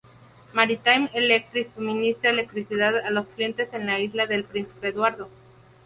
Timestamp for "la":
3.85-3.99